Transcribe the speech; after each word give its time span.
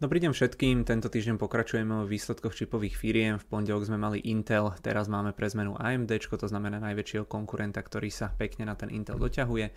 Dobrý 0.00 0.16
deň 0.16 0.32
všetkým, 0.32 0.88
tento 0.88 1.12
týždeň 1.12 1.36
pokračujeme 1.36 1.92
o 1.92 2.08
výsledkoch 2.08 2.56
čipových 2.56 2.96
firiem, 2.96 3.36
v 3.36 3.44
pondelok 3.44 3.84
sme 3.84 4.00
mali 4.00 4.16
Intel, 4.32 4.72
teraz 4.80 5.12
máme 5.12 5.36
pre 5.36 5.44
zmenu 5.52 5.76
AMD, 5.76 6.08
to 6.24 6.48
znamená 6.48 6.80
najväčšieho 6.80 7.28
konkurenta, 7.28 7.84
ktorý 7.84 8.08
sa 8.08 8.32
pekne 8.32 8.64
na 8.64 8.72
ten 8.80 8.88
Intel 8.88 9.20
doťahuje. 9.20 9.66
E, 9.68 9.72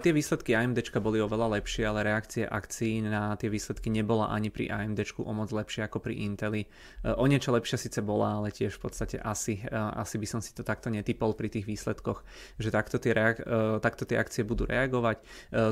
tie 0.00 0.16
výsledky 0.16 0.56
AMD 0.56 0.80
boli 0.96 1.20
oveľa 1.20 1.60
lepšie, 1.60 1.84
ale 1.84 2.08
reakcia 2.08 2.48
akcií 2.48 3.04
na 3.04 3.36
tie 3.36 3.52
výsledky 3.52 3.92
nebola 3.92 4.32
ani 4.32 4.48
pri 4.48 4.72
AMD 4.72 5.20
o 5.20 5.32
moc 5.36 5.52
lepšie 5.52 5.84
ako 5.84 6.00
pri 6.00 6.24
Inteli. 6.24 6.64
E, 7.04 7.12
o 7.12 7.28
niečo 7.28 7.52
lepšia 7.52 7.76
síce 7.76 8.00
bola, 8.00 8.40
ale 8.40 8.56
tiež 8.56 8.80
v 8.80 8.88
podstate 8.88 9.20
asi, 9.20 9.60
e, 9.60 9.76
asi 9.76 10.16
by 10.16 10.24
som 10.24 10.40
si 10.40 10.56
to 10.56 10.64
takto 10.64 10.88
netypol 10.88 11.36
pri 11.36 11.52
tých 11.52 11.68
výsledkoch, 11.68 12.24
že 12.56 12.72
takto 12.72 12.96
tie, 12.96 13.12
reak- 13.12 13.44
takto 13.84 14.08
tie 14.08 14.16
akcie 14.16 14.40
budú 14.40 14.64
reagovať. 14.64 15.20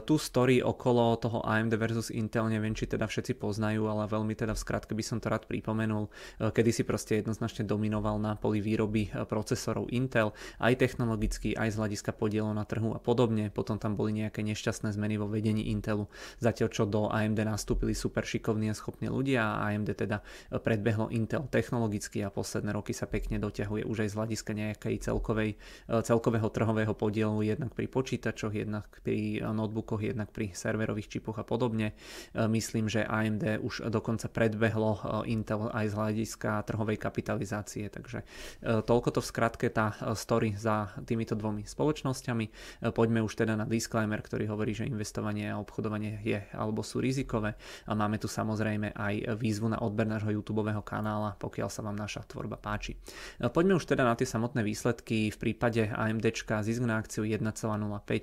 Tu 0.05 0.14
story 0.20 0.60
okolo 0.60 1.16
toho 1.16 1.41
AMD 1.41 1.73
versus 1.80 2.12
Intel 2.12 2.52
neviem, 2.52 2.77
či 2.77 2.84
teda 2.84 3.09
všetci 3.09 3.41
poznajú, 3.41 3.93
ale 3.94 4.10
veľmi 4.10 4.34
teda 4.34 4.52
v 4.52 4.60
skratke 4.60 4.92
by 4.92 5.04
som 5.04 5.18
to 5.22 5.30
rád 5.30 5.46
pripomenul, 5.46 6.10
e, 6.38 6.50
kedy 6.50 6.70
si 6.70 6.82
proste 6.82 7.22
jednoznačne 7.22 7.62
dominoval 7.64 8.18
na 8.18 8.34
poli 8.34 8.58
výroby 8.58 9.08
e, 9.08 9.22
procesorov 9.24 9.88
Intel, 9.94 10.34
aj 10.58 10.74
technologicky, 10.78 11.54
aj 11.54 11.74
z 11.74 11.76
hľadiska 11.78 12.10
podielu 12.12 12.50
na 12.50 12.66
trhu 12.66 12.92
a 12.92 13.00
podobne. 13.00 13.48
Potom 13.54 13.78
tam 13.78 13.94
boli 13.94 14.16
nejaké 14.24 14.42
nešťastné 14.42 14.90
zmeny 14.94 15.16
vo 15.16 15.30
vedení 15.30 15.70
Intelu, 15.70 16.10
zatiaľ 16.42 16.68
čo 16.74 16.84
do 16.84 17.06
AMD 17.08 17.46
nastúpili 17.46 17.94
super 17.94 18.26
šikovní 18.26 18.68
a 18.70 18.74
schopní 18.74 19.08
ľudia 19.08 19.62
a 19.62 19.70
AMD 19.70 19.95
teda 19.95 20.20
e, 20.50 20.58
predbehlo 20.58 21.08
Intel 21.14 21.46
technologicky 21.48 22.20
a 22.26 22.34
posledné 22.34 22.74
roky 22.74 22.90
sa 22.90 23.06
pekne 23.06 23.38
doťahuje 23.38 23.86
už 23.86 24.06
aj 24.06 24.08
z 24.10 24.16
hľadiska 24.18 24.52
nejakej 24.54 24.95
celkovej, 25.04 25.56
celkového 25.86 26.48
trhového 26.48 26.95
podielu 26.96 27.45
jednak 27.45 27.76
pri 27.76 27.86
počítačoch, 27.86 28.54
jednak 28.54 28.88
pri 29.04 29.45
notebookoch, 29.45 30.01
jednak 30.01 30.32
pri 30.32 30.51
serverových 30.56 31.18
čipoch 31.18 31.38
a 31.38 31.45
podobne. 31.46 31.92
Myslím, 32.34 32.88
že 32.88 33.04
AMD 33.04 33.60
už 33.60 33.84
dokonca 33.88 34.29
predbehlo 34.29 34.90
eh, 34.96 35.32
Intel 35.32 35.68
aj 35.71 35.87
z 35.90 35.95
hľadiska 35.95 36.51
trhovej 36.65 36.96
kapitalizácie. 37.01 37.88
Takže 37.88 38.18
eh, 38.23 38.80
toľko 38.85 39.18
to 39.18 39.21
v 39.21 39.29
skratke 39.29 39.66
tá 39.68 39.95
eh, 39.96 40.13
story 40.15 40.57
za 40.57 40.93
týmito 41.04 41.37
dvomi 41.37 41.66
spoločnosťami. 41.66 42.46
Poďme 42.95 43.24
už 43.24 43.35
teda 43.35 43.57
na 43.57 43.65
disclaimer, 43.65 44.21
ktorý 44.21 44.49
hovorí, 44.51 44.76
že 44.76 44.88
investovanie 44.88 45.51
a 45.51 45.60
obchodovanie 45.60 46.21
je 46.23 46.38
alebo 46.54 46.85
sú 46.85 47.01
rizikové 47.01 47.57
a 47.88 47.93
máme 47.96 48.21
tu 48.21 48.29
samozrejme 48.29 48.93
aj 48.95 49.38
výzvu 49.41 49.73
na 49.73 49.79
odber 49.80 50.07
nášho 50.07 50.30
YouTube 50.30 50.66
kanála, 50.85 51.37
pokiaľ 51.41 51.69
sa 51.69 51.82
vám 51.82 51.96
naša 51.96 52.24
tvorba 52.29 52.57
páči. 52.57 52.96
Poďme 53.41 53.76
už 53.76 53.85
teda 53.91 54.07
na 54.07 54.15
tie 54.15 54.29
samotné 54.29 54.63
výsledky. 54.63 55.29
V 55.35 55.38
prípade 55.38 55.91
AMD 55.91 56.24
zisk 56.63 56.82
na 56.85 57.01
akciu 57.01 57.26
1,05, 57.26 57.51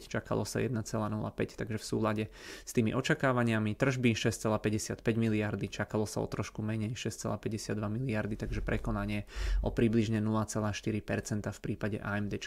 čakalo 0.07 0.47
sa 0.47 0.63
1,05, 0.63 1.59
takže 1.59 1.77
v 1.77 1.85
súlade 1.85 2.23
s 2.63 2.71
tými 2.71 2.95
očakávaniami. 2.95 3.75
Tržby 3.75 4.15
6,55 4.15 5.03
miliard 5.17 5.50
miliardy, 5.51 5.67
čakalo 5.67 6.07
sa 6.07 6.23
o 6.23 6.27
trošku 6.27 6.63
menej 6.63 6.95
6,52 6.95 7.75
miliardy, 7.91 8.39
takže 8.39 8.63
prekonanie 8.63 9.27
o 9.67 9.75
približne 9.75 10.23
0,4% 10.23 11.51
v 11.51 11.59
prípade 11.59 11.99
AMD. 11.99 12.31
E, 12.31 12.39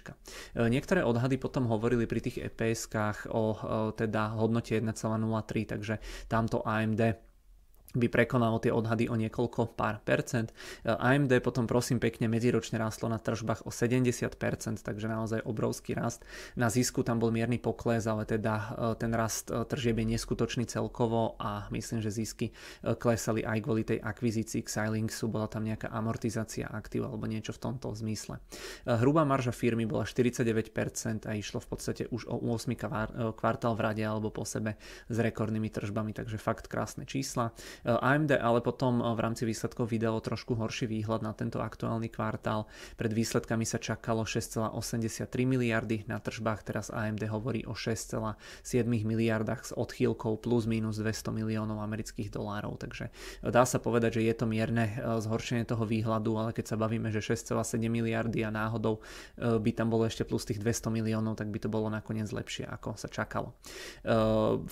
niektoré 0.73 1.05
odhady 1.05 1.37
potom 1.37 1.69
hovorili 1.69 2.09
pri 2.09 2.21
tých 2.25 2.41
EPS-kách 2.49 3.29
o 3.29 3.45
teda 3.93 4.41
hodnote 4.41 4.73
1,03, 4.81 5.69
takže 5.69 6.01
tamto 6.33 6.65
AMD 6.65 7.34
by 7.95 8.11
prekonalo 8.11 8.59
tie 8.59 8.75
odhady 8.75 9.07
o 9.07 9.15
niekoľko 9.15 9.79
pár 9.79 10.03
percent. 10.03 10.51
AMD 10.85 11.31
potom 11.41 11.71
prosím 11.71 12.03
pekne 12.03 12.27
medziročne 12.27 12.77
rástlo 12.77 13.07
na 13.07 13.23
tržbách 13.23 13.65
o 13.65 13.71
70%, 13.71 14.35
takže 14.83 15.07
naozaj 15.07 15.47
obrovský 15.47 15.95
rast. 15.95 16.27
Na 16.59 16.69
zisku 16.69 17.07
tam 17.07 17.23
bol 17.23 17.31
mierny 17.31 17.63
pokles, 17.63 18.05
ale 18.11 18.27
teda 18.27 18.55
e, 18.55 18.63
ten 18.99 19.15
rast 19.15 19.49
e, 19.49 19.63
tržieb 19.63 20.03
je 20.03 20.07
neskutočný 20.19 20.67
celkovo 20.67 21.39
a 21.39 21.71
myslím, 21.71 22.03
že 22.03 22.11
zisky 22.11 22.51
e, 22.51 22.53
klesali 22.99 23.47
aj 23.47 23.59
kvôli 23.63 23.87
tej 23.87 24.03
akvizícii 24.03 24.67
Xilinxu, 24.67 25.31
bola 25.31 25.47
tam 25.47 25.63
nejaká 25.63 25.89
amortizácia 25.95 26.67
aktív 26.67 27.07
alebo 27.07 27.31
niečo 27.31 27.55
v 27.55 27.63
tomto 27.63 27.95
zmysle. 27.95 28.43
Hrubá 28.85 29.23
marža 29.23 29.55
firmy 29.55 29.87
bola 29.87 30.03
49% 30.03 31.31
a 31.31 31.33
išlo 31.39 31.63
v 31.63 31.69
podstate 31.71 32.03
už 32.11 32.27
o 32.27 32.37
8 32.53 32.75
kvartál 33.39 33.73
v 33.79 33.81
rade 33.81 34.03
alebo 34.03 34.35
po 34.35 34.43
sebe 34.43 34.75
s 35.07 35.17
rekordnými 35.17 35.71
tržbami, 35.71 36.11
takže 36.11 36.37
fakt 36.41 36.67
krásne 36.67 37.07
čísla. 37.07 37.55
AMD 37.85 38.41
ale 38.41 38.65
potom 38.65 39.05
v 39.05 39.21
rámci 39.21 39.45
výsledkov 39.45 39.93
vydalo 39.93 40.19
trošku 40.25 40.57
horší 40.57 40.89
výhľad 40.89 41.21
na 41.21 41.37
tento 41.37 41.61
aktuálny 41.61 42.09
kvartál. 42.09 42.65
Pred 42.97 43.13
výsledkami 43.13 43.69
sa 43.69 43.77
čakalo 43.77 44.25
6,83 44.25 45.29
miliardy 45.45 46.09
na 46.09 46.17
tržbách, 46.17 46.65
teraz 46.65 46.89
AMD 46.89 47.29
hovorí 47.29 47.69
o 47.69 47.77
6,7 47.77 48.35
miliardách 48.89 49.69
s 49.69 49.73
odchýlkou 49.77 50.41
plus 50.41 50.65
minus 50.65 50.97
200 50.97 51.29
miliónov 51.37 51.85
amerických 51.85 52.33
dolárov, 52.33 52.81
takže 52.81 53.13
dá 53.45 53.69
sa 53.69 53.77
povedať, 53.77 54.21
že 54.21 54.33
je 54.33 54.35
to 54.35 54.49
mierne 54.49 54.89
zhoršenie 55.21 55.69
toho 55.69 55.85
výhľadu, 55.85 56.41
ale 56.41 56.51
keď 56.57 56.73
sa 56.73 56.81
bavíme, 56.81 57.13
že 57.13 57.21
6,7 57.21 57.77
miliardy 57.93 58.41
a 58.43 58.51
náhodou 58.55 59.05
by 59.37 59.71
tam 59.77 59.93
bolo 59.93 60.09
ešte 60.09 60.25
plus 60.25 60.49
tých 60.49 60.63
200 60.63 60.89
miliónov, 60.89 61.37
tak 61.37 61.53
by 61.53 61.61
to 61.61 61.69
bolo 61.69 61.93
nakoniec 61.93 62.33
lepšie, 62.33 62.65
ako 62.65 62.97
sa 62.97 63.13
čakalo. 63.13 63.53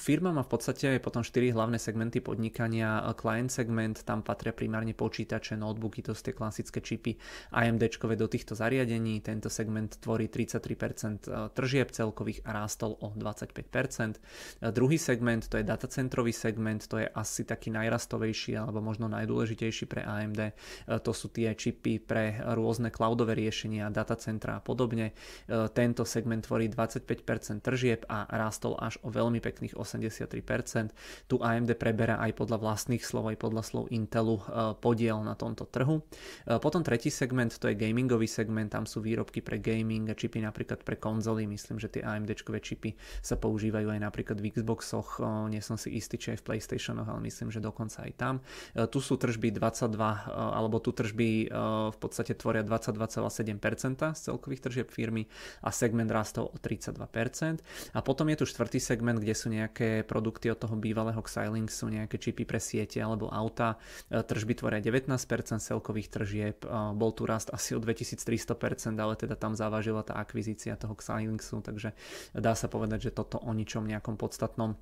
Firma 0.01 0.33
má 0.33 0.41
v 0.41 0.51
podstate 0.51 0.97
potom 1.03 1.21
4 1.21 1.53
hlavné 1.53 1.77
segmenty 1.77 2.25
podnikania 2.25 3.02
client 3.15 3.51
segment, 3.51 4.07
tam 4.07 4.23
patria 4.23 4.55
primárne 4.55 4.95
počítače, 4.95 5.59
notebooky, 5.59 6.05
to 6.05 6.15
sú 6.15 6.31
tie 6.31 6.35
klasické 6.37 6.79
čipy 6.79 7.19
AMD 7.51 7.83
do 8.15 8.29
týchto 8.29 8.55
zariadení. 8.55 9.19
Tento 9.25 9.49
segment 9.49 9.99
tvorí 9.99 10.29
33% 10.29 11.27
e, 11.27 11.51
tržieb 11.55 11.89
celkových 11.91 12.45
a 12.45 12.51
rástol 12.53 12.99
o 13.01 13.15
25%. 13.17 14.19
E, 14.63 14.71
druhý 14.71 14.99
segment, 15.01 15.47
to 15.49 15.57
je 15.59 15.65
datacentrový 15.65 16.31
segment, 16.31 16.85
to 16.85 17.01
je 17.01 17.09
asi 17.09 17.43
taký 17.49 17.73
najrastovejší 17.73 18.59
alebo 18.59 18.85
možno 18.85 19.09
najdôležitejší 19.09 19.85
pre 19.89 20.05
AMD. 20.05 20.41
E, 20.43 20.53
to 21.01 21.13
sú 21.17 21.33
tie 21.33 21.57
čipy 21.57 22.03
pre 22.03 22.45
rôzne 22.53 22.93
cloudové 22.93 23.33
riešenia, 23.33 23.89
datacentra 23.89 24.59
a 24.59 24.65
podobne. 24.65 25.15
Tento 25.49 26.05
segment 26.05 26.45
tvorí 26.45 26.69
25% 26.69 27.65
tržieb 27.65 28.05
a 28.11 28.29
rástol 28.29 28.77
až 28.77 29.01
o 29.01 29.09
veľmi 29.09 29.41
pekných 29.41 29.73
83%. 29.79 30.93
Tu 31.31 31.37
AMD 31.41 31.73
preberá 31.79 32.21
aj 32.21 32.37
podľa 32.37 32.59
vlastných 32.61 32.92
vlastných 32.93 33.09
slov 33.09 33.25
aj 33.33 33.37
podľa 33.41 33.63
slov 33.65 33.85
Intelu 33.89 34.37
e, 34.37 34.45
podiel 34.77 35.17
na 35.25 35.33
tomto 35.33 35.65
trhu. 35.65 36.05
E, 36.45 36.61
potom 36.61 36.85
tretí 36.85 37.09
segment, 37.09 37.49
to 37.49 37.73
je 37.73 37.77
gamingový 37.77 38.29
segment, 38.29 38.69
tam 38.69 38.85
sú 38.85 39.01
výrobky 39.01 39.41
pre 39.41 39.57
gaming 39.57 40.13
a 40.13 40.15
čipy 40.15 40.45
napríklad 40.45 40.85
pre 40.85 41.01
konzoly, 41.01 41.49
myslím, 41.49 41.81
že 41.81 41.89
tie 41.89 42.05
AMD 42.05 42.37
čipy 42.37 42.93
sa 43.25 43.41
používajú 43.41 43.89
aj 43.89 44.01
napríklad 44.05 44.37
v 44.37 44.53
Xboxoch, 44.53 45.25
e, 45.25 45.57
nie 45.57 45.65
som 45.65 45.81
si 45.81 45.97
istý, 45.97 46.21
či 46.21 46.37
aj 46.37 46.45
v 46.45 46.53
PlayStationoch, 46.53 47.09
ale 47.09 47.21
myslím, 47.25 47.49
že 47.49 47.65
dokonca 47.65 48.05
aj 48.05 48.13
tam. 48.21 48.35
Tu 48.75 48.99
sú 49.01 49.17
tržby 49.17 49.57
22, 49.57 49.97
alebo 50.29 50.83
tu 50.83 50.93
tržby 50.93 51.49
v 51.93 51.99
podstate 51.99 52.35
tvoria 52.37 52.67
22,7% 52.67 54.13
z 54.13 54.21
celkových 54.21 54.61
tržieb 54.61 54.89
firmy 54.91 55.25
a 55.63 55.71
segment 55.71 56.11
rastol 56.11 56.51
o 56.51 56.57
32%. 56.59 57.63
A 57.95 58.01
potom 58.03 58.27
je 58.29 58.37
tu 58.43 58.45
štvrtý 58.45 58.83
segment, 58.83 59.17
kde 59.17 59.35
sú 59.37 59.49
nejaké 59.49 60.03
produkty 60.03 60.51
od 60.51 60.59
toho 60.59 60.75
bývalého 60.75 61.21
Xilinx, 61.23 61.71
sú 61.85 61.87
nejaké 61.89 62.19
čipy 62.19 62.43
pre 62.43 62.59
siete 62.59 62.82
siete 62.83 62.99
alebo 62.99 63.31
auta. 63.31 63.79
E, 64.11 64.19
tržby 64.27 64.59
tvoria 64.59 64.83
19% 64.83 65.63
celkových 65.63 66.11
tržieb, 66.11 66.59
e, 66.67 66.69
bol 66.99 67.15
tu 67.15 67.23
rast 67.25 67.55
asi 67.55 67.79
o 67.79 67.81
2300%, 67.81 68.99
ale 68.99 69.15
teda 69.15 69.39
tam 69.39 69.55
závažila 69.55 70.03
tá 70.03 70.19
akvizícia 70.19 70.75
toho 70.75 70.99
Xilinxu, 70.99 71.63
takže 71.63 71.95
dá 72.35 72.59
sa 72.59 72.67
povedať, 72.67 73.09
že 73.09 73.15
toto 73.15 73.39
o 73.39 73.55
ničom 73.55 73.87
nejakom 73.87 74.19
podstatnom 74.19 74.75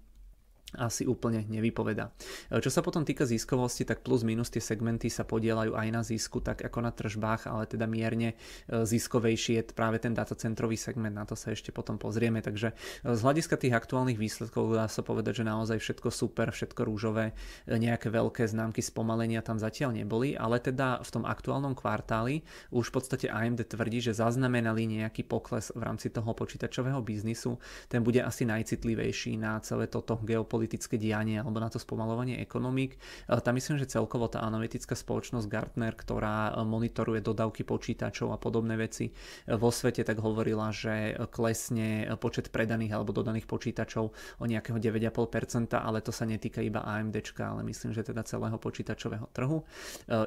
asi 0.79 1.07
úplne 1.07 1.47
nevypoveda. 1.51 2.15
E, 2.51 2.63
čo 2.63 2.71
sa 2.71 2.85
potom 2.85 3.03
týka 3.03 3.27
ziskovosti, 3.27 3.83
tak 3.83 4.07
plus 4.07 4.23
minus 4.23 4.53
tie 4.53 4.63
segmenty 4.63 5.11
sa 5.11 5.27
podielajú 5.27 5.75
aj 5.75 5.89
na 5.91 6.03
zisku, 6.07 6.39
tak 6.39 6.63
ako 6.63 6.79
na 6.85 6.93
tržbách, 6.95 7.51
ale 7.51 7.67
teda 7.67 7.91
mierne 7.91 8.35
e, 8.35 8.87
ziskovejší 8.87 9.59
je 9.59 9.63
práve 9.75 9.99
ten 9.99 10.15
datacentrový 10.15 10.79
segment, 10.79 11.15
na 11.15 11.27
to 11.27 11.35
sa 11.35 11.51
ešte 11.51 11.75
potom 11.75 11.99
pozrieme. 11.99 12.39
Takže 12.43 12.71
e, 12.71 13.15
z 13.15 13.21
hľadiska 13.21 13.59
tých 13.59 13.75
aktuálnych 13.75 14.19
výsledkov 14.21 14.75
dá 14.75 14.87
sa 14.87 15.03
povedať, 15.03 15.43
že 15.43 15.45
naozaj 15.49 15.79
všetko 15.83 16.09
super, 16.15 16.55
všetko 16.55 16.81
rúžové, 16.87 17.33
nejaké 17.67 18.11
veľké 18.11 18.47
známky 18.47 18.83
spomalenia 18.83 19.43
tam 19.43 19.59
zatiaľ 19.59 19.95
neboli, 19.95 20.35
ale 20.35 20.63
teda 20.63 21.03
v 21.03 21.11
tom 21.11 21.25
aktuálnom 21.27 21.75
kvartáli 21.75 22.43
už 22.75 22.91
v 22.91 22.95
podstate 22.95 23.27
AMD 23.31 23.67
tvrdí, 23.67 24.03
že 24.03 24.17
zaznamenali 24.17 24.87
nejaký 24.87 25.27
pokles 25.27 25.71
v 25.75 25.83
rámci 25.83 26.11
toho 26.11 26.31
počítačového 26.35 26.99
biznisu. 27.03 27.59
Ten 27.87 28.03
bude 28.03 28.23
asi 28.23 28.47
najcitlivejší 28.47 29.39
na 29.39 29.59
celé 29.61 29.87
toto 29.87 30.19
geopolitické 30.23 30.60
politické 30.61 31.01
dianie 31.01 31.41
alebo 31.41 31.57
na 31.57 31.73
to 31.73 31.81
spomalovanie 31.81 32.37
ekonomík. 32.45 33.01
Tam 33.25 33.57
myslím, 33.57 33.81
že 33.81 33.89
celkovo 33.89 34.29
tá 34.29 34.45
analytická 34.45 34.93
spoločnosť 34.93 35.49
Gartner, 35.49 35.97
ktorá 35.97 36.53
e, 36.53 36.69
monitoruje 36.69 37.25
dodávky 37.25 37.65
počítačov 37.65 38.29
a 38.29 38.37
podobné 38.37 38.77
veci 38.77 39.09
e, 39.09 39.57
vo 39.57 39.73
svete, 39.73 40.05
tak 40.05 40.21
hovorila, 40.21 40.69
že 40.69 41.17
klesne 41.33 42.13
počet 42.21 42.53
predaných 42.53 42.93
alebo 42.93 43.17
dodaných 43.17 43.49
počítačov 43.49 44.05
o 44.13 44.45
nejakého 44.45 44.77
9,5%, 44.77 45.81
ale 45.81 46.05
to 46.05 46.13
sa 46.13 46.29
netýka 46.29 46.61
iba 46.61 46.85
AMD, 46.85 47.17
ale 47.41 47.65
myslím, 47.65 47.97
že 47.97 48.05
teda 48.05 48.21
celého 48.29 48.61
počítačového 48.61 49.33
trhu. 49.33 49.65
E, 49.65 49.65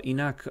inak 0.10 0.50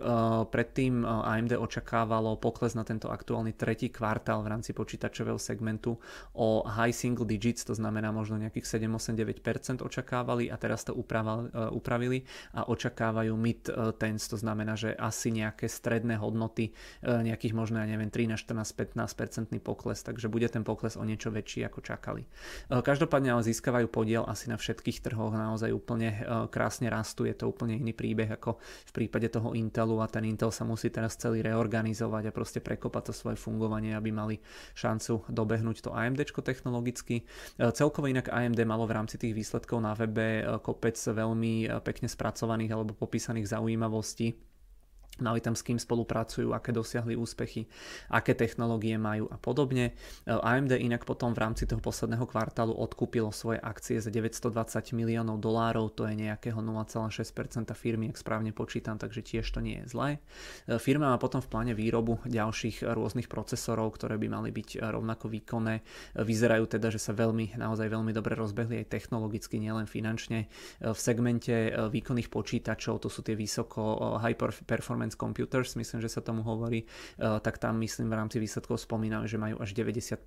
predtým 0.54 1.02
AMD 1.02 1.58
očakávalo 1.58 2.38
pokles 2.38 2.78
na 2.78 2.86
tento 2.86 3.10
aktuálny 3.10 3.58
tretí 3.58 3.90
kvartál 3.90 4.46
v 4.46 4.50
rámci 4.54 4.70
počítačového 4.70 5.42
segmentu 5.42 5.98
o 6.38 6.62
high 6.62 6.94
single 6.94 7.26
digits, 7.26 7.66
to 7.66 7.74
znamená 7.74 8.14
možno 8.14 8.38
nejakých 8.38 8.78
7-8-9%, 8.78 9.32
10% 9.40 9.71
očakávali 9.80 10.52
a 10.52 10.60
teraz 10.60 10.84
to 10.84 10.92
upravili 10.92 12.26
a 12.52 12.68
očakávajú 12.68 13.32
mid-tens, 13.32 14.28
to 14.28 14.36
znamená, 14.36 14.76
že 14.76 14.92
asi 14.92 15.32
nejaké 15.32 15.70
stredné 15.70 16.20
hodnoty, 16.20 16.74
nejakých 17.00 17.54
možno, 17.56 17.80
ja 17.80 17.88
neviem, 17.88 18.12
13, 18.12 18.36
14, 18.36 18.98
15% 18.98 19.64
pokles, 19.64 20.04
takže 20.04 20.28
bude 20.28 20.50
ten 20.50 20.66
pokles 20.66 20.98
o 20.98 21.04
niečo 21.06 21.30
väčší 21.30 21.64
ako 21.70 21.80
čakali. 21.80 22.26
Každopádne 22.68 23.38
ale 23.38 23.46
získavajú 23.46 23.86
podiel 23.88 24.26
asi 24.26 24.50
na 24.50 24.58
všetkých 24.58 25.00
trhoch, 25.00 25.32
naozaj 25.32 25.70
úplne 25.70 26.26
krásne 26.50 26.90
rastú, 26.90 27.24
je 27.24 27.38
to 27.38 27.48
úplne 27.48 27.78
iný 27.78 27.94
príbeh 27.94 28.28
ako 28.34 28.58
v 28.90 28.92
prípade 28.92 29.30
toho 29.30 29.54
Intelu 29.54 30.02
a 30.02 30.10
ten 30.10 30.26
Intel 30.26 30.50
sa 30.50 30.66
musí 30.66 30.90
teraz 30.90 31.14
celý 31.14 31.46
reorganizovať 31.46 32.28
a 32.28 32.34
proste 32.34 32.58
prekopať 32.58 33.08
to 33.08 33.12
svoje 33.14 33.38
fungovanie, 33.38 33.94
aby 33.94 34.10
mali 34.10 34.42
šancu 34.74 35.30
dobehnúť 35.30 35.86
to 35.86 35.94
AMD 35.94 36.26
technologicky. 36.42 37.22
E, 37.22 37.70
celkovo 37.70 38.10
inak 38.10 38.32
AMD 38.32 38.58
malo 38.66 38.88
v 38.88 38.98
rámci 38.98 39.16
tých 39.20 39.32
výsledkov 39.32 39.61
na 39.80 39.92
webe 39.94 40.42
e, 40.42 40.44
kopec 40.58 40.94
veľmi 40.96 41.66
e, 41.66 41.78
pekne 41.80 42.08
spracovaných 42.10 42.70
alebo 42.74 42.92
popísaných 42.96 43.52
zaujímavostí 43.52 44.51
mali 45.20 45.44
tam 45.44 45.52
s 45.52 45.60
kým 45.60 45.76
spolupracujú, 45.76 46.56
aké 46.56 46.72
dosiahli 46.72 47.12
úspechy, 47.20 47.68
aké 48.08 48.32
technológie 48.32 48.96
majú 48.96 49.28
a 49.28 49.36
podobne. 49.36 49.92
AMD 50.24 50.80
inak 50.80 51.04
potom 51.04 51.36
v 51.36 51.44
rámci 51.44 51.68
toho 51.68 51.84
posledného 51.84 52.24
kvartálu 52.24 52.72
odkúpilo 52.72 53.28
svoje 53.28 53.60
akcie 53.60 54.00
za 54.00 54.08
920 54.08 54.48
miliónov 54.96 55.36
dolárov, 55.36 55.92
to 55.92 56.08
je 56.08 56.16
nejakého 56.16 56.64
0,6% 56.64 57.12
firmy, 57.76 58.08
ak 58.08 58.16
správne 58.16 58.56
počítam, 58.56 58.96
takže 58.96 59.20
tiež 59.20 59.44
to 59.52 59.60
nie 59.60 59.84
je 59.84 59.92
zlé. 59.92 60.16
Firma 60.80 61.12
má 61.12 61.20
potom 61.20 61.44
v 61.44 61.50
pláne 61.52 61.72
výrobu 61.76 62.16
ďalších 62.24 62.80
rôznych 62.80 63.28
procesorov, 63.28 63.92
ktoré 64.00 64.16
by 64.16 64.32
mali 64.32 64.48
byť 64.48 64.80
rovnako 64.80 65.28
výkonné. 65.28 65.84
Vyzerajú 66.24 66.64
teda, 66.72 66.88
že 66.88 66.96
sa 66.96 67.12
veľmi, 67.12 67.60
naozaj 67.60 67.92
veľmi 67.92 68.16
dobre 68.16 68.32
rozbehli 68.32 68.80
aj 68.80 68.88
technologicky, 68.88 69.60
nielen 69.60 69.84
finančne. 69.84 70.48
V 70.80 70.96
segmente 70.96 71.68
výkonných 71.92 72.32
počítačov, 72.32 73.04
to 73.04 73.12
sú 73.12 73.20
tie 73.20 73.36
vysoko 73.36 74.16
high 74.16 74.38
performance 74.64 75.01
Performance 75.02 75.18
Computers, 75.18 75.74
myslím, 75.74 75.98
že 75.98 76.08
sa 76.14 76.22
tomu 76.22 76.46
hovorí, 76.46 76.86
e, 77.18 77.40
tak 77.42 77.58
tam 77.58 77.82
myslím 77.82 78.06
v 78.06 78.14
rámci 78.22 78.38
výsledkov 78.38 78.78
spomínam, 78.78 79.26
že 79.26 79.34
majú 79.34 79.58
až 79.58 79.74
95% 79.74 80.22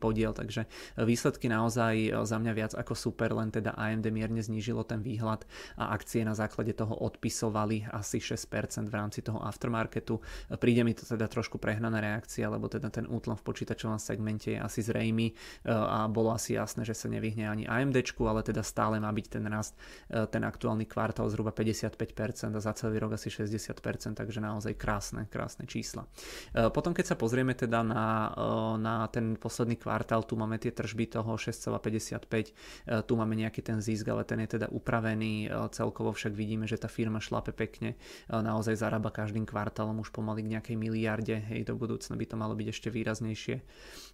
podiel, 0.00 0.32
takže 0.32 0.64
výsledky 0.96 1.52
naozaj 1.52 1.94
e, 2.08 2.10
za 2.24 2.36
mňa 2.40 2.52
viac 2.56 2.72
ako 2.72 2.96
super, 2.96 3.36
len 3.36 3.52
teda 3.52 3.76
AMD 3.76 4.08
mierne 4.08 4.40
znížilo 4.40 4.80
ten 4.88 5.04
výhľad 5.04 5.44
a 5.76 5.92
akcie 5.92 6.24
na 6.24 6.32
základe 6.32 6.72
toho 6.72 6.96
odpisovali 6.96 7.92
asi 7.92 8.16
6% 8.16 8.88
v 8.88 8.94
rámci 8.96 9.20
toho 9.20 9.44
aftermarketu. 9.44 10.16
E, 10.48 10.56
príde 10.56 10.80
mi 10.88 10.96
to 10.96 11.04
teda 11.04 11.28
trošku 11.28 11.60
prehnaná 11.60 12.00
reakcia, 12.00 12.48
lebo 12.48 12.72
teda 12.72 12.88
ten 12.88 13.04
útlom 13.04 13.36
v 13.36 13.44
počítačovom 13.44 14.00
segmente 14.00 14.56
je 14.56 14.58
asi 14.58 14.80
zrejmy 14.80 15.36
a 15.68 16.08
bolo 16.08 16.32
asi 16.32 16.56
jasné, 16.56 16.86
že 16.86 16.96
sa 16.96 17.10
nevyhne 17.10 17.50
ani 17.50 17.64
AMD, 17.68 18.00
ale 18.24 18.40
teda 18.40 18.62
stále 18.64 18.96
má 19.02 19.10
byť 19.12 19.26
ten 19.28 19.44
rast, 19.50 19.74
ten 20.08 20.42
aktuálny 20.44 20.86
kvartál 20.88 21.28
zhruba 21.28 21.50
55% 21.50 22.54
a 22.54 22.60
za 22.60 22.72
celý 22.72 23.02
rok 23.02 23.18
asi 23.18 23.28
60% 23.28 23.97
takže 23.98 24.38
naozaj 24.38 24.78
krásne, 24.78 25.26
krásne 25.26 25.66
čísla. 25.66 26.06
E, 26.54 26.70
potom 26.70 26.94
keď 26.94 27.14
sa 27.14 27.16
pozrieme 27.18 27.58
teda 27.58 27.82
na, 27.82 28.30
e, 28.30 28.42
na 28.78 28.94
ten 29.10 29.34
posledný 29.34 29.74
kvartál, 29.74 30.22
tu 30.22 30.38
máme 30.38 30.60
tie 30.62 30.70
tržby 30.70 31.10
toho 31.10 31.34
6,55, 31.34 32.54
e, 32.86 33.02
tu 33.02 33.12
máme 33.18 33.34
nejaký 33.34 33.64
ten 33.64 33.82
zisk, 33.82 34.06
ale 34.08 34.22
ten 34.22 34.38
je 34.44 34.58
teda 34.58 34.70
upravený, 34.70 35.50
celkovo 35.74 36.12
však 36.12 36.32
vidíme, 36.32 36.68
že 36.68 36.78
tá 36.78 36.86
firma 36.86 37.18
šlape 37.18 37.50
pekne, 37.52 37.96
naozaj 38.28 38.78
zarába 38.78 39.10
každým 39.10 39.48
kvartálom 39.48 39.98
už 40.00 40.12
pomaly 40.12 40.44
k 40.44 40.52
nejakej 40.58 40.76
miliarde, 40.76 41.36
hej, 41.50 41.64
do 41.64 41.74
budúcna 41.74 42.14
by 42.14 42.26
to 42.26 42.36
malo 42.36 42.54
byť 42.54 42.68
ešte 42.68 42.88
výraznejšie, 42.92 43.56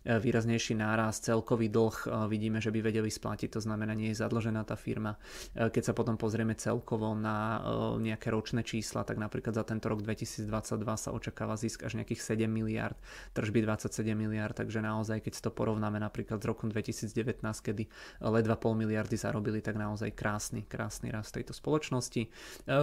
výraznejší 0.05 0.75
náraz, 0.79 1.21
celkový 1.25 1.69
dlh 1.69 2.29
vidíme, 2.29 2.63
že 2.63 2.71
by 2.71 2.81
vedeli 2.85 3.11
splatiť, 3.11 3.59
to 3.59 3.61
znamená, 3.61 3.97
nie 3.97 4.13
je 4.13 4.21
zadlžená 4.21 4.63
tá 4.69 4.77
firma. 4.79 5.17
Keď 5.55 5.83
sa 5.83 5.97
potom 5.97 6.15
pozrieme 6.15 6.55
celkovo 6.55 7.13
na 7.17 7.61
nejaké 7.99 8.31
ročné 8.31 8.63
čísla, 8.63 9.03
tak 9.03 9.19
napríklad 9.19 9.57
za 9.57 9.65
ten 9.65 9.74
tento 9.75 9.91
rok 9.91 10.07
2022 10.07 10.47
sa 10.95 11.11
očakáva 11.11 11.59
zisk 11.59 11.83
až 11.83 11.99
nejakých 11.99 12.23
7 12.23 12.47
miliard, 12.47 12.95
tržby 13.35 13.67
27 13.67 14.15
miliard, 14.15 14.55
takže 14.55 14.79
naozaj 14.79 15.27
keď 15.27 15.43
to 15.43 15.51
porovnáme 15.51 15.99
napríklad 15.99 16.39
s 16.39 16.47
rokom 16.47 16.71
2019, 16.71 17.43
kedy 17.43 17.91
ledva 18.23 18.55
pol 18.55 18.79
miliardy 18.79 19.19
zarobili, 19.19 19.59
tak 19.59 19.75
naozaj 19.75 20.15
krásny, 20.15 20.63
krásny 20.65 21.11
rast 21.11 21.35
tejto 21.35 21.51
spoločnosti. 21.51 22.23
E, 22.25 22.29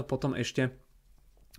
potom 0.03 0.35
ešte 0.35 0.90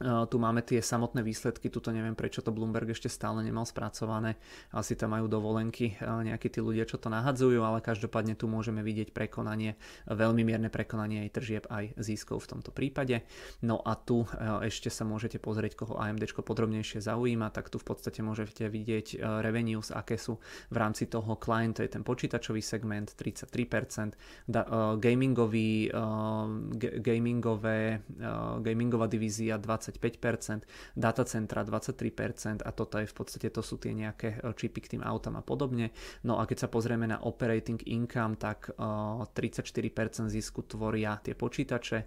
tu 0.02 0.36
máme 0.42 0.66
tie 0.66 0.82
samotné 0.82 1.22
výsledky, 1.22 1.70
tuto 1.70 1.94
neviem 1.94 2.18
prečo 2.18 2.42
to 2.42 2.50
Bloomberg 2.50 2.90
ešte 2.90 3.06
stále 3.06 3.40
nemal 3.46 3.62
spracované, 3.62 4.36
asi 4.74 4.98
tam 4.98 5.14
majú 5.14 5.30
dovolenky 5.30 5.94
nejakí 6.02 6.50
tí 6.50 6.58
ľudia, 6.58 6.84
čo 6.84 6.98
to 6.98 7.06
nahadzujú, 7.06 7.62
ale 7.62 7.78
každopádne 7.78 8.34
tu 8.34 8.50
môžeme 8.50 8.82
vidieť 8.82 9.14
prekonanie, 9.14 9.78
veľmi 10.10 10.42
mierne 10.42 10.68
prekonanie 10.68 11.26
aj 11.28 11.30
tržieb, 11.38 11.64
aj 11.70 11.94
ziskov 12.02 12.42
v 12.44 12.58
tomto 12.58 12.74
prípade. 12.74 13.22
No 13.62 13.78
a 13.78 13.94
tu 13.94 14.26
ešte 14.66 14.90
sa 14.90 15.06
môžete 15.06 15.38
pozrieť, 15.38 15.78
koho 15.78 15.94
AMD 15.96 16.26
podrobnejšie 16.42 16.98
zaujíma, 16.98 17.54
tak 17.54 17.70
tu 17.70 17.78
v 17.78 17.86
podstate 17.86 18.18
môžete 18.24 18.66
vidieť 18.66 19.22
revenues, 19.44 19.94
aké 19.94 20.18
sú 20.18 20.42
v 20.72 20.76
rámci 20.76 21.06
toho 21.06 21.38
client, 21.38 21.78
to 21.78 21.86
je 21.86 21.92
ten 21.92 22.02
počítačový 22.02 22.58
segment 22.58 23.06
33%, 23.14 24.18
gamingový, 24.98 25.92
gamingové, 26.98 28.02
gamingová 28.58 29.06
divízia 29.06 29.60
20 29.60 29.91
25%, 29.92 30.64
datacentra 30.96 31.64
23% 31.64 32.62
a 32.64 32.70
toto 32.72 32.96
je 32.98 33.06
v 33.06 33.14
podstate, 33.14 33.48
to 33.52 33.60
sú 33.60 33.76
tie 33.76 33.92
nejaké 33.92 34.40
e, 34.40 34.52
čipy 34.56 34.80
k 34.84 34.90
tým 34.96 35.02
autám 35.02 35.36
a 35.38 35.44
podobne. 35.44 35.92
No 36.24 36.40
a 36.40 36.46
keď 36.48 36.66
sa 36.66 36.68
pozrieme 36.68 37.06
na 37.08 37.20
operating 37.22 37.80
income, 37.88 38.36
tak 38.36 38.72
34% 38.76 39.36
e, 39.36 40.40
zisku 40.40 40.64
tvoria 40.64 41.18
tie 41.20 41.36
počítače, 41.36 41.98
e, 42.02 42.06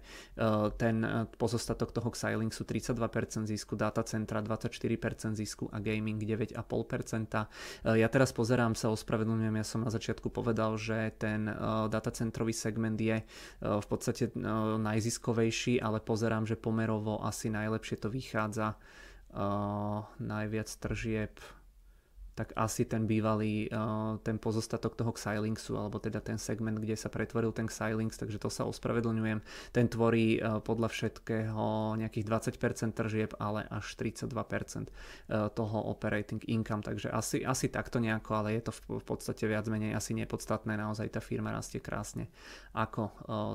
ten 0.76 1.02
pozostatok 1.36 1.92
toho 1.92 2.08
Xilinx 2.10 2.56
sú 2.56 2.64
32% 2.64 3.46
zisku, 3.46 3.78
datacentra 3.78 4.42
24% 4.42 5.36
zisku 5.36 5.68
a 5.70 5.78
gaming 5.78 6.18
9,5%. 6.18 7.94
Ja 7.96 8.08
teraz 8.08 8.30
pozerám 8.32 8.74
sa, 8.74 8.90
ospravedlňujem, 8.90 9.56
ja 9.56 9.66
som 9.66 9.84
na 9.84 9.92
začiatku 9.92 10.32
povedal, 10.32 10.74
že 10.80 11.14
ten 11.16 11.46
datacentrový 11.90 12.52
segment 12.52 12.98
je 12.98 13.22
v 13.60 13.86
podstate 13.86 14.32
najziskovejší, 14.80 15.78
ale 15.80 16.02
pozerám, 16.02 16.46
že 16.48 16.58
pomerovo 16.58 17.20
asi 17.22 17.52
naj 17.52 17.65
najlepšie 17.66 17.96
to 17.98 18.08
vychádza. 18.14 18.78
Najviac 20.22 20.70
tržieb 20.70 21.34
tak 22.36 22.52
asi 22.52 22.84
ten 22.84 23.08
bývalý, 23.08 23.72
uh, 23.72 24.20
ten 24.20 24.36
pozostatok 24.36 24.92
toho 24.92 25.16
Xilingsu, 25.16 25.72
alebo 25.80 25.96
teda 25.96 26.20
ten 26.20 26.36
segment, 26.36 26.76
kde 26.76 26.92
sa 26.92 27.08
pretvoril 27.08 27.48
ten 27.56 27.64
Xilinx, 27.64 28.20
takže 28.20 28.36
to 28.36 28.52
sa 28.52 28.68
ospravedlňujem. 28.68 29.40
Ten 29.72 29.86
tvorí 29.88 30.36
uh, 30.36 30.60
podľa 30.60 30.92
všetkého 30.92 31.96
nejakých 31.96 32.28
20% 32.28 32.92
tržieb, 32.92 33.32
ale 33.40 33.64
až 33.72 33.96
32% 33.96 34.28
uh, 34.28 35.48
toho 35.48 35.78
operating 35.88 36.44
income, 36.44 36.84
takže 36.84 37.08
asi, 37.08 37.40
asi 37.40 37.72
takto 37.72 38.04
nejako, 38.04 38.44
ale 38.44 38.60
je 38.60 38.68
to 38.68 38.72
v 39.00 39.04
podstate 39.08 39.48
viac 39.48 39.64
menej 39.72 39.96
asi 39.96 40.12
nepodstatné, 40.12 40.76
naozaj 40.76 41.08
tá 41.16 41.24
firma 41.24 41.48
rastie 41.56 41.80
krásne 41.80 42.28
ako 42.76 43.08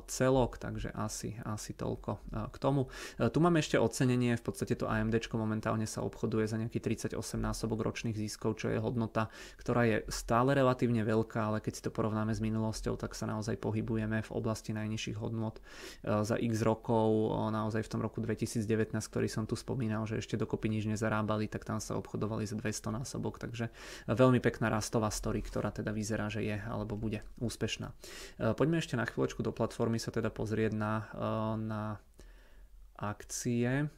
celok, 0.09 0.57
takže 0.57 0.89
asi, 0.97 1.37
asi 1.45 1.77
toľko 1.77 2.17
k 2.49 2.55
tomu. 2.57 2.89
Tu 3.21 3.37
máme 3.37 3.61
ešte 3.61 3.77
ocenenie, 3.77 4.33
v 4.33 4.43
podstate 4.43 4.73
to 4.73 4.89
AMD 4.89 5.13
momentálne 5.37 5.85
sa 5.85 6.01
obchoduje 6.01 6.49
za 6.49 6.57
nejaký 6.57 6.81
38 6.81 7.13
násobok 7.37 7.85
ročných 7.85 8.17
ziskov, 8.17 8.57
čo 8.57 8.70
je 8.73 8.79
hodnota, 8.81 9.27
ktorá 9.59 9.87
je 9.87 9.97
stále 10.07 10.55
relatívne 10.55 11.03
veľká, 11.03 11.51
ale 11.51 11.57
keď 11.59 11.73
si 11.77 11.81
to 11.83 11.91
porovnáme 11.91 12.31
s 12.31 12.39
minulosťou, 12.39 12.95
tak 12.95 13.13
sa 13.13 13.27
naozaj 13.27 13.59
pohybujeme 13.59 14.23
v 14.23 14.31
oblasti 14.31 14.71
najnižších 14.71 15.17
hodnot 15.19 15.59
e, 15.59 15.61
za 16.23 16.35
x 16.39 16.53
rokov, 16.63 17.35
naozaj 17.51 17.83
v 17.85 17.91
tom 17.91 18.01
roku 18.01 18.23
2019, 18.23 18.95
ktorý 18.95 19.27
som 19.27 19.43
tu 19.43 19.59
spomínal, 19.59 20.07
že 20.07 20.19
ešte 20.19 20.39
dokopy 20.39 20.71
nič 20.71 20.87
nezarábali, 20.87 21.51
tak 21.51 21.67
tam 21.67 21.83
sa 21.83 21.99
obchodovali 21.99 22.47
za 22.47 22.55
200 22.55 22.97
násobok, 23.03 23.37
takže 23.37 23.69
veľmi 24.07 24.39
pekná 24.39 24.71
rastová 24.71 25.11
story, 25.11 25.43
ktorá 25.43 25.69
teda 25.69 25.91
vyzerá, 25.91 26.31
že 26.31 26.41
je 26.41 26.57
alebo 26.57 26.95
bude 26.95 27.21
úspešná. 27.43 27.91
E, 28.39 28.55
poďme 28.55 28.79
ešte 28.79 28.95
na 28.95 29.03
chvíľočku 29.03 29.43
do 29.43 29.51
platformy 29.51 29.99
sa 29.99 30.09
teda 30.09 30.31
pozrieť 30.31 30.73
na, 30.73 30.93
e, 31.11 31.25
na 31.59 31.83
akcie. 33.01 33.89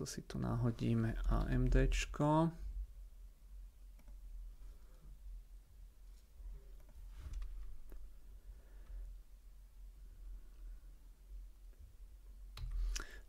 Tak 0.00 0.08
to 0.08 0.16
si 0.16 0.24
tu 0.24 0.40
nahodíme 0.40 1.12
AMD. 1.28 1.76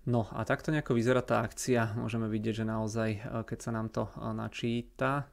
No 0.07 0.23
a 0.31 0.47
takto 0.47 0.71
nejako 0.71 0.95
vyzerá 0.95 1.19
tá 1.19 1.43
akcia. 1.43 1.91
Môžeme 1.99 2.31
vidieť, 2.31 2.63
že 2.63 2.65
naozaj, 2.71 3.09
e, 3.19 3.19
keď 3.43 3.59
sa 3.59 3.71
nám 3.75 3.91
to 3.91 4.07
e, 4.07 4.31
načíta, 4.31 5.27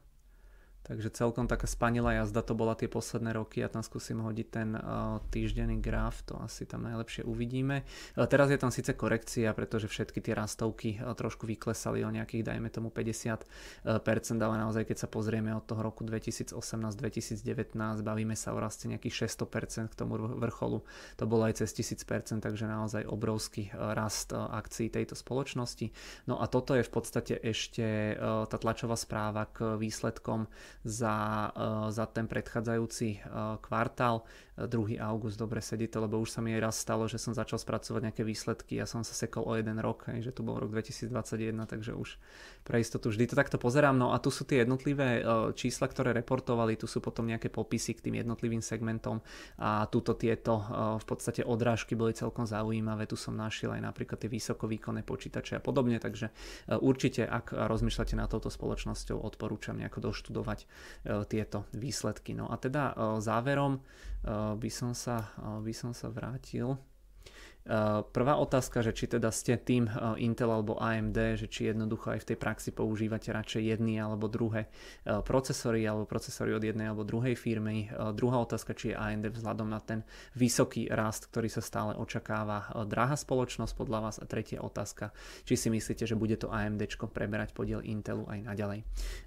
Takže 0.89 1.13
celkom 1.13 1.45
taká 1.45 1.69
spanilá 1.69 2.17
jazda 2.17 2.41
to 2.41 2.57
bola 2.57 2.73
tie 2.73 2.89
posledné 2.89 3.37
roky. 3.37 3.61
Ja 3.61 3.69
tam 3.69 3.85
skúsim 3.85 4.25
hodiť 4.25 4.47
ten 4.49 4.73
uh, 4.73 5.21
týždenný 5.29 5.77
graf, 5.77 6.25
to 6.25 6.33
asi 6.41 6.65
tam 6.65 6.81
najlepšie 6.81 7.29
uvidíme. 7.29 7.85
Uh, 8.17 8.25
teraz 8.25 8.49
je 8.49 8.57
tam 8.57 8.73
síce 8.73 8.97
korekcia, 8.97 9.53
pretože 9.53 9.85
všetky 9.85 10.17
tie 10.17 10.33
rastovky 10.33 10.97
uh, 10.97 11.13
trošku 11.13 11.45
vyklesali 11.45 12.01
o 12.01 12.09
nejakých, 12.09 12.41
dajme 12.41 12.73
tomu 12.73 12.89
50%, 12.89 13.45
ale 14.41 14.55
naozaj 14.57 14.89
keď 14.89 15.05
sa 15.05 15.05
pozrieme 15.05 15.53
od 15.53 15.61
toho 15.69 15.85
roku 15.85 16.01
2018-2019, 16.09 16.57
bavíme 18.01 18.33
sa 18.33 18.57
o 18.57 18.57
raste 18.57 18.89
nejakých 18.89 19.29
600% 19.29 19.93
k 19.93 19.95
tomu 19.95 20.17
vrcholu. 20.17 20.81
To 21.21 21.23
bolo 21.29 21.45
aj 21.45 21.61
cez 21.61 21.69
1000%, 21.69 22.41
takže 22.41 22.65
naozaj 22.65 23.05
obrovský 23.05 23.69
rast 23.77 24.33
akcií 24.33 24.89
tejto 24.89 25.13
spoločnosti. 25.13 25.93
No 26.25 26.41
a 26.41 26.49
toto 26.49 26.73
je 26.73 26.81
v 26.81 26.89
podstate 26.89 27.37
ešte 27.37 28.17
tá 28.49 28.57
tlačová 28.57 28.97
správa 28.97 29.45
k 29.45 29.77
výsledkom 29.77 30.49
za, 30.83 31.49
eh, 31.51 31.91
za 31.91 32.05
ten 32.07 32.27
predchádzajúci 32.27 33.07
eh, 33.09 33.21
kvartál. 33.61 34.23
2. 34.59 34.99
august 34.99 35.39
dobre 35.39 35.63
sedíte, 35.63 35.95
lebo 36.03 36.19
už 36.19 36.35
sa 36.35 36.43
mi 36.43 36.51
aj 36.51 36.59
raz 36.59 36.75
stalo, 36.75 37.07
že 37.07 37.15
som 37.15 37.31
začal 37.31 37.63
spracovať 37.63 38.11
nejaké 38.11 38.27
výsledky 38.27 38.75
a 38.75 38.83
som 38.83 39.07
sa 39.07 39.15
sekol 39.15 39.47
o 39.47 39.55
jeden 39.55 39.79
rok, 39.79 40.03
že 40.19 40.35
to 40.35 40.43
bol 40.43 40.59
rok 40.59 40.75
2021, 40.75 41.63
takže 41.63 41.95
už 41.95 42.19
pre 42.67 42.83
istotu 42.83 43.07
vždy 43.07 43.31
to 43.31 43.39
takto 43.39 43.55
pozerám. 43.55 43.95
No 43.95 44.11
a 44.11 44.19
tu 44.19 44.27
sú 44.27 44.43
tie 44.43 44.67
jednotlivé 44.67 45.23
čísla, 45.55 45.87
ktoré 45.87 46.11
reportovali, 46.11 46.75
tu 46.75 46.91
sú 46.91 46.99
potom 46.99 47.23
nejaké 47.31 47.47
popisy 47.47 47.95
k 47.95 48.11
tým 48.11 48.19
jednotlivým 48.19 48.59
segmentom 48.59 49.23
a 49.63 49.87
túto 49.87 50.11
tieto 50.19 50.59
v 50.99 51.05
podstate 51.07 51.47
odrážky 51.47 51.95
boli 51.95 52.11
celkom 52.11 52.43
zaujímavé. 52.43 53.07
Tu 53.07 53.15
som 53.15 53.39
našiel 53.39 53.79
aj 53.79 53.95
napríklad 53.95 54.19
tie 54.19 54.27
vysokovýkonné 54.27 55.07
počítače 55.07 55.55
a 55.55 55.63
podobne, 55.63 56.03
takže 56.03 56.35
určite 56.83 57.23
ak 57.23 57.55
rozmýšľate 57.55 58.19
na 58.19 58.27
touto 58.27 58.51
spoločnosťou, 58.51 59.23
odporúčam 59.23 59.79
nejako 59.79 60.11
doštudovať 60.11 60.59
e, 60.63 60.67
tieto 61.27 61.65
výsledky. 61.73 62.35
No 62.35 62.51
a 62.51 62.59
teda 62.59 62.91
e, 62.91 63.21
záverom 63.23 63.77
e, 63.77 63.81
by 64.55 64.69
som 64.69 64.91
sa, 64.91 65.31
by 65.39 65.73
som 65.75 65.95
sa 65.95 66.11
vrátil 66.11 66.75
prvá 68.09 68.39
otázka, 68.39 68.81
že 68.81 68.95
či 68.95 69.05
teda 69.05 69.29
ste 69.29 69.59
tým 69.59 69.85
eh, 69.85 70.25
Intel 70.25 70.49
alebo 70.49 70.79
AMD, 70.79 71.37
že 71.37 71.47
či 71.51 71.69
jednoducho 71.69 72.15
aj 72.15 72.25
v 72.25 72.27
tej 72.33 72.37
praxi 72.39 72.69
používate 72.73 73.29
radšej 73.29 73.61
jedny 73.75 73.99
alebo 73.99 74.31
druhé 74.31 74.67
eh, 74.69 75.21
procesory 75.21 75.85
alebo 75.85 76.09
procesory 76.09 76.55
od 76.55 76.63
jednej 76.63 76.89
alebo 76.89 77.05
druhej 77.05 77.35
firmy. 77.37 77.91
Druhá 78.15 78.41
otázka, 78.41 78.73
či 78.73 78.91
je 78.93 78.99
AMD 78.99 79.31
vzhľadom 79.31 79.67
na 79.69 79.79
ten 79.83 80.01
vysoký 80.33 80.89
rast, 80.89 81.29
ktorý 81.29 81.51
sa 81.51 81.61
stále 81.61 81.93
očakáva 81.95 82.71
drahá 82.87 83.15
spoločnosť 83.15 83.73
podľa 83.75 83.99
vás. 84.09 84.15
A 84.19 84.25
tretia 84.25 84.63
otázka, 84.63 85.11
či 85.45 85.55
si 85.59 85.67
myslíte, 85.69 86.07
že 86.07 86.17
bude 86.17 86.35
to 86.39 86.49
AMD 86.49 86.81
preberať 87.11 87.53
podiel 87.53 87.83
Intelu 87.85 88.25
aj 88.27 88.39
naďalej. 88.45 88.79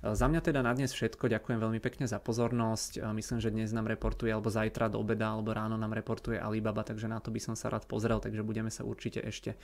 Za 0.03 0.27
mňa 0.27 0.41
teda 0.43 0.61
na 0.65 0.73
dnes 0.75 0.93
všetko. 0.93 1.31
Ďakujem 1.31 1.59
veľmi 1.59 1.81
pekne 1.83 2.07
za 2.09 2.19
pozornosť. 2.19 3.03
Myslím, 3.15 3.39
že 3.39 3.55
dnes 3.55 3.71
nám 3.71 3.87
reportuje 3.87 4.33
alebo 4.33 4.51
zajtra 4.51 4.93
do 4.93 5.01
obeda 5.01 5.33
alebo 5.35 5.55
ráno 5.55 5.79
nám 5.79 5.95
reportuje 5.95 6.39
Alibaba, 6.39 6.83
takže 6.83 7.07
na 7.07 7.19
to 7.23 7.31
by 7.31 7.41
som 7.43 7.55
sa 7.55 7.71
rád 7.73 7.87
pozrel. 7.87 8.19
Tak 8.33 8.41
takže 8.41 8.49
budeme 8.49 8.73
sa 8.73 8.89
určite 8.89 9.21
ešte 9.21 9.53
e, 9.53 9.59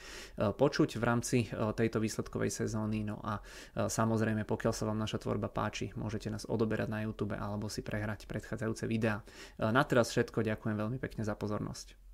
počuť 0.52 1.00
v 1.00 1.04
rámci 1.08 1.38
e, 1.48 1.72
tejto 1.72 2.04
výsledkovej 2.04 2.52
sezóny. 2.52 3.00
No 3.00 3.16
a 3.24 3.40
e, 3.40 3.88
samozrejme, 3.88 4.44
pokiaľ 4.44 4.76
sa 4.76 4.84
vám 4.84 5.00
naša 5.00 5.24
tvorba 5.24 5.48
páči, 5.48 5.88
môžete 5.96 6.28
nás 6.28 6.44
odoberať 6.44 6.92
na 6.92 7.00
YouTube 7.08 7.32
alebo 7.32 7.72
si 7.72 7.80
prehrať 7.80 8.28
predchádzajúce 8.28 8.84
videá. 8.84 9.24
Na 9.56 9.88
teraz 9.88 10.12
všetko, 10.12 10.44
ďakujem 10.44 10.76
veľmi 10.76 11.00
pekne 11.00 11.24
za 11.24 11.32
pozornosť. 11.32 12.07